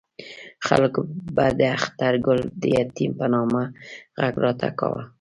[0.67, 0.99] خلکو
[1.35, 3.63] به د اخترګل د یتیم په نامه
[4.21, 5.01] غږ راته کاوه.